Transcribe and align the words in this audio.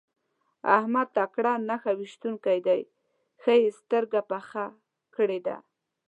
احمد 0.77 1.07
تکړه 1.17 1.53
نښه 1.67 1.91
ويشتونکی 1.95 2.57
دی؛ 2.67 2.81
ښه 3.41 3.53
يې 3.61 3.69
سترګه 3.79 4.19
پخه 4.29 4.65
کړې 5.15 5.39
ده. 5.47 5.57